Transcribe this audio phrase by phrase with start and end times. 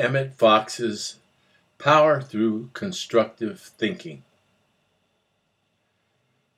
[0.00, 1.16] Emmet Fox's
[1.78, 4.22] Power Through Constructive Thinking.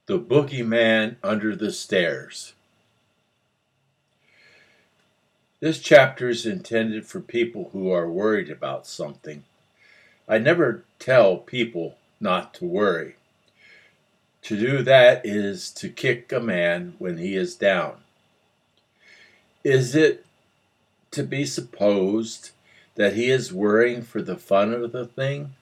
[0.07, 2.52] The Boogeyman Under the Stairs.
[5.59, 9.43] This chapter is intended for people who are worried about something.
[10.29, 13.16] I never tell people not to worry.
[14.43, 18.02] To do that is to kick a man when he is down.
[19.64, 20.24] Is it
[21.11, 22.52] to be supposed
[22.95, 25.55] that he is worrying for the fun of the thing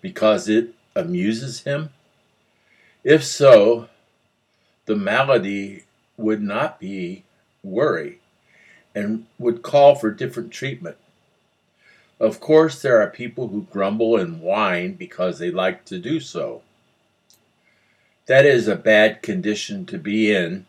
[0.00, 1.90] because it amuses him?
[3.02, 3.88] If so,
[4.86, 5.84] the malady
[6.16, 7.24] would not be
[7.62, 8.20] worry
[8.94, 10.96] and would call for different treatment.
[12.18, 16.62] Of course, there are people who grumble and whine because they like to do so.
[18.26, 20.66] That is a bad condition to be in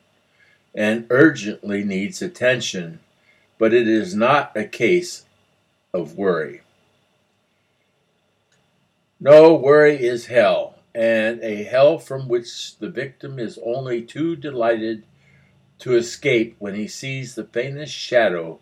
[0.73, 3.01] and urgently needs attention,
[3.57, 5.25] but it is not a case
[5.93, 6.61] of worry.
[9.19, 15.03] No, worry is hell, and a hell from which the victim is only too delighted
[15.79, 18.59] to escape when he sees the faintest shadow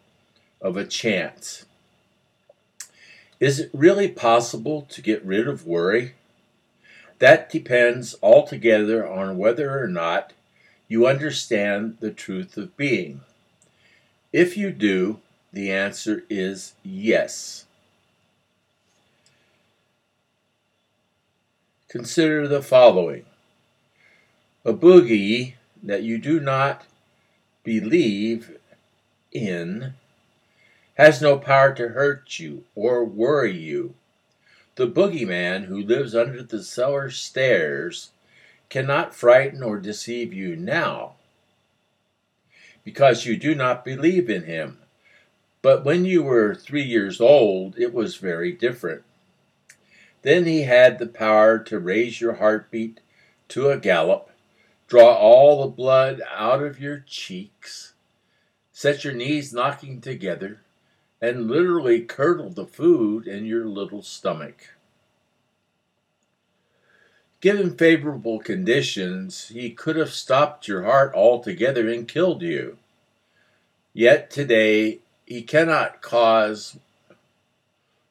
[0.61, 1.65] of a chance.
[3.39, 6.15] Is it really possible to get rid of worry?
[7.19, 10.33] That depends altogether on whether or not
[10.87, 13.21] you understand the truth of being.
[14.33, 15.19] If you do,
[15.51, 17.65] the answer is yes.
[21.87, 23.25] Consider the following
[24.65, 26.85] a boogie that you do not
[27.63, 28.57] believe
[29.31, 29.93] in
[30.95, 33.95] has no power to hurt you or worry you.
[34.75, 38.11] The boogeyman who lives under the cellar stairs
[38.69, 41.13] cannot frighten or deceive you now
[42.83, 44.78] because you do not believe in him.
[45.61, 49.03] But when you were three years old, it was very different.
[50.21, 52.99] Then he had the power to raise your heartbeat
[53.49, 54.29] to a gallop,
[54.87, 57.93] draw all the blood out of your cheeks,
[58.71, 60.61] set your knees knocking together,
[61.21, 64.69] and literally curdle the food in your little stomach.
[67.41, 72.77] Given favorable conditions, he could have stopped your heart altogether and killed you.
[73.93, 76.79] Yet today, he cannot cause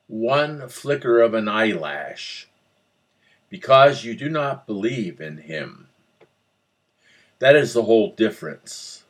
[0.07, 2.47] one flicker of an eyelash
[3.51, 5.89] because you do not believe in him.
[7.41, 9.03] That is the whole difference.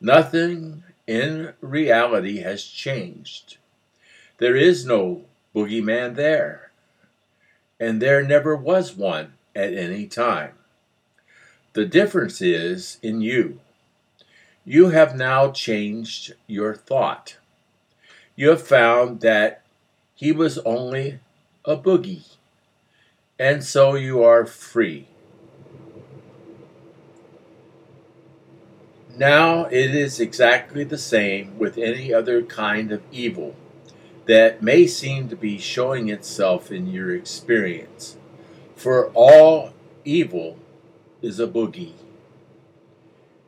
[0.00, 3.58] Nothing in reality has changed.
[4.38, 5.24] There is no
[5.54, 6.72] boogeyman there,
[7.78, 10.54] and there never was one at any time.
[11.74, 13.60] The difference is in you.
[14.66, 17.36] You have now changed your thought.
[18.34, 19.62] You have found that
[20.14, 21.20] he was only
[21.66, 22.36] a boogie,
[23.38, 25.08] and so you are free.
[29.16, 33.54] Now it is exactly the same with any other kind of evil
[34.24, 38.16] that may seem to be showing itself in your experience.
[38.74, 39.74] For all
[40.06, 40.58] evil
[41.20, 41.92] is a boogie.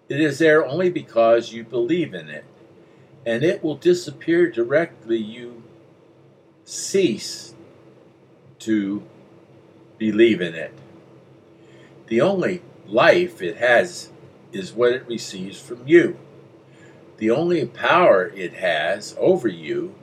[0.08, 2.44] It is there only because you believe in it,
[3.24, 5.64] and it will disappear directly you
[6.64, 7.54] cease
[8.60, 9.02] to
[9.98, 10.72] believe in it.
[12.06, 14.10] The only life it has
[14.52, 16.18] is what it receives from you.
[17.16, 19.94] The only power it has over you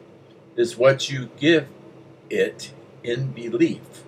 [0.57, 1.67] is what you give
[2.29, 2.71] it
[3.03, 4.03] in belief.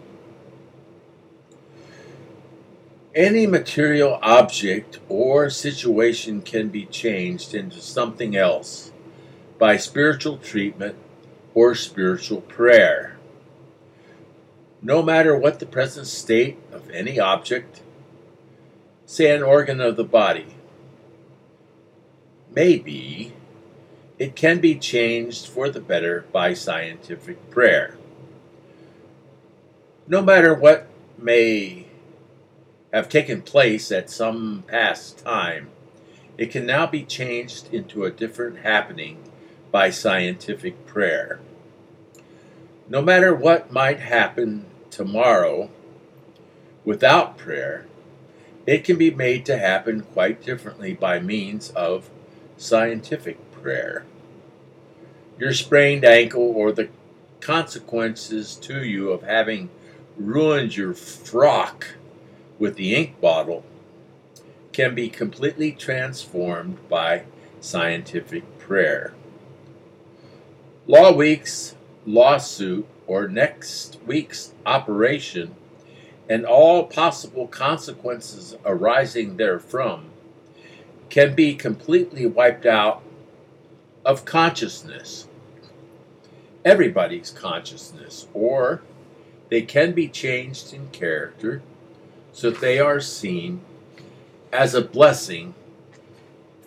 [3.16, 8.92] Any material object or situation can be changed into something else
[9.58, 10.98] by spiritual treatment
[11.54, 13.16] or spiritual prayer.
[14.82, 17.82] No matter what the present state of any object,
[19.06, 20.58] say an organ of the body,
[22.52, 23.32] may be,
[24.20, 27.98] it can be changed for the better by scientific prayer.
[30.06, 30.88] No matter what
[31.18, 31.85] may
[32.96, 35.68] have taken place at some past time,
[36.38, 39.22] it can now be changed into a different happening
[39.70, 41.38] by scientific prayer.
[42.88, 45.70] No matter what might happen tomorrow
[46.86, 47.86] without prayer,
[48.66, 52.10] it can be made to happen quite differently by means of
[52.56, 54.06] scientific prayer.
[55.38, 56.88] Your sprained ankle or the
[57.42, 59.70] consequences to you of having
[60.16, 61.88] ruined your frock
[62.60, 63.64] with the ink bottle
[64.74, 67.24] can be completely transformed by
[67.60, 69.14] scientific prayer.
[70.88, 71.76] Law Weeks
[72.06, 75.56] lawsuit or next week's operation
[76.30, 80.06] and all possible consequences arising therefrom
[81.10, 83.02] can be completely wiped out
[84.04, 85.28] of consciousness,
[86.64, 88.82] everybody's consciousness, or
[89.50, 91.62] they can be changed in character
[92.36, 93.62] so that they are seen
[94.52, 95.56] as a blessing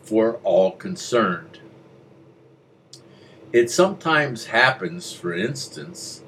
[0.02, 1.60] for all concerned.
[3.52, 6.22] It sometimes happens, for instance,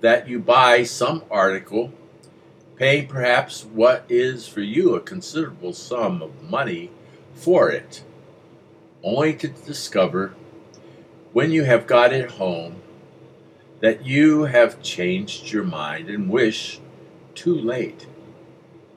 [0.00, 1.92] that you buy some article,
[2.76, 6.90] paying perhaps what is for you a considerable sum of money
[7.34, 8.02] for it,
[9.02, 10.32] only to discover
[11.34, 12.76] when you have got it home
[13.80, 16.80] that you have changed your mind and wish
[17.34, 18.06] too late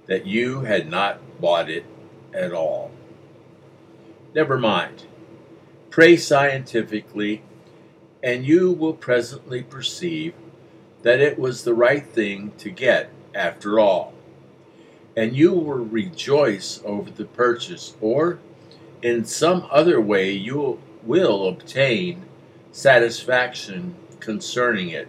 [0.08, 1.86] that you had not bought it
[2.34, 2.92] at all.
[4.34, 5.06] Never mind.
[5.90, 7.44] Pray scientifically,
[8.22, 10.34] and you will presently perceive
[11.04, 14.14] that it was the right thing to get after all.
[15.16, 18.40] And you will rejoice over the purchase, or
[19.02, 22.26] in some other way you will obtain
[22.72, 25.08] satisfaction concerning it.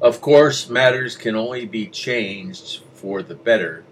[0.00, 3.82] Of course, matters can only be changed for the better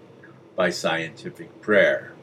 [0.55, 2.13] by scientific prayer.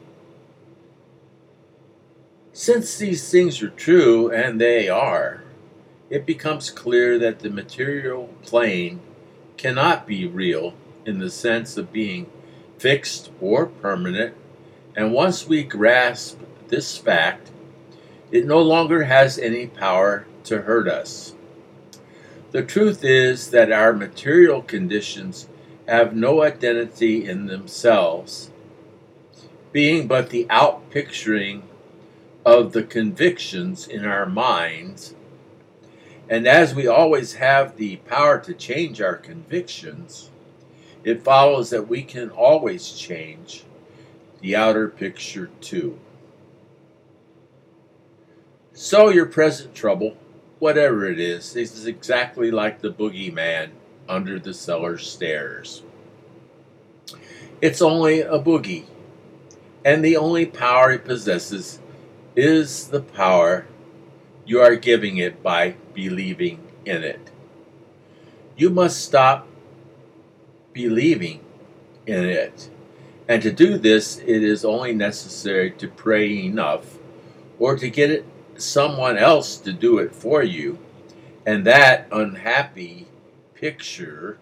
[2.51, 5.43] Since these things are true, and they are,
[6.09, 9.01] it becomes clear that the material plane
[9.55, 10.73] cannot be real
[11.05, 12.27] in the sense of being
[12.79, 14.33] fixed or permanent,
[14.95, 16.39] and once we grasp
[16.69, 17.51] this fact,
[18.31, 21.35] it no longer has any power to hurt us.
[22.55, 25.49] The truth is that our material conditions
[25.89, 28.49] have no identity in themselves,
[29.73, 31.63] being but the outpicturing
[32.45, 35.15] of the convictions in our minds.
[36.29, 40.29] And as we always have the power to change our convictions,
[41.03, 43.65] it follows that we can always change
[44.39, 45.99] the outer picture too.
[48.71, 50.15] So, your present trouble,
[50.59, 53.69] whatever it is, is exactly like the boogeyman
[54.07, 55.83] under the cellar stairs.
[57.61, 58.85] It's only a boogie,
[59.83, 61.79] and the only power it possesses
[62.35, 63.65] is the power
[64.45, 67.31] you are giving it by believing in it.
[68.57, 69.47] You must stop
[70.73, 71.39] believing
[72.05, 72.69] in it.
[73.27, 76.97] And to do this, it is only necessary to pray enough
[77.57, 78.25] or to get it,
[78.61, 80.79] someone else to do it for you.
[81.45, 83.07] And that unhappy
[83.53, 84.37] picture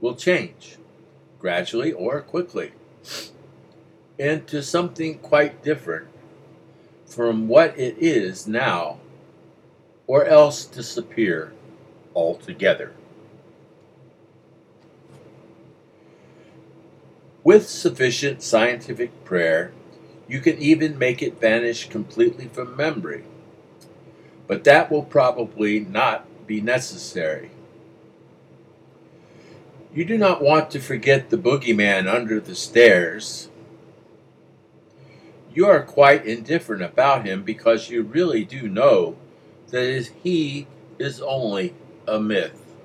[0.00, 0.76] will change
[1.38, 2.72] gradually or quickly
[4.18, 6.08] into something quite different
[7.06, 8.98] from what it is now,
[10.06, 11.52] or else disappear
[12.14, 12.92] altogether.
[17.42, 19.72] With sufficient scientific prayer,
[20.28, 23.24] you can even make it vanish completely from memory.
[24.46, 27.50] But that will probably not be necessary.
[29.94, 33.48] You do not want to forget the boogeyman under the stairs
[35.58, 39.16] you are quite indifferent about him because you really do know
[39.68, 40.68] that he
[41.00, 41.74] is only
[42.06, 42.76] a myth.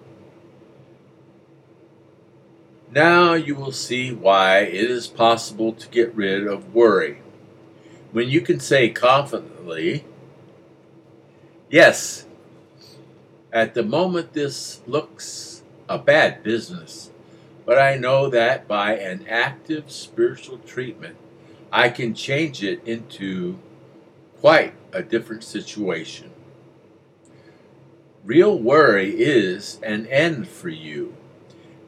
[2.91, 7.23] Now you will see why it is possible to get rid of worry.
[8.13, 10.05] When you can say confidently,
[11.67, 12.27] Yes,
[13.51, 17.10] at the moment this looks a bad business,
[17.65, 21.15] but I know that by an active spiritual treatment
[21.72, 23.58] I can change it into
[24.39, 26.29] quite a different situation.
[28.24, 31.15] Real worry is an end for you,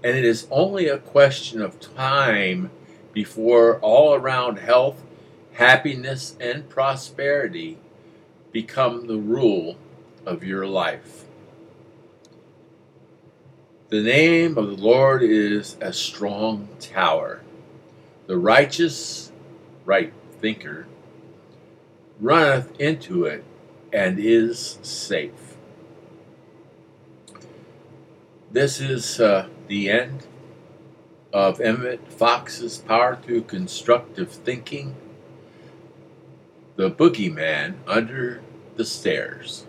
[0.03, 2.71] and it is only a question of time
[3.13, 5.04] before all around health,
[5.55, 7.77] happiness, and prosperity
[8.51, 9.75] become the rule
[10.25, 11.25] of your life.
[13.89, 17.41] The name of the Lord is a strong tower.
[18.27, 19.31] The righteous
[19.85, 20.87] right thinker,
[22.19, 23.43] runneth into it
[23.93, 25.55] and is safe.
[28.51, 30.27] This is uh, the end
[31.33, 34.95] of Emmet Fox's Power Through Constructive Thinking,
[36.77, 38.41] The Boogeyman Under
[38.75, 39.65] the Stairs.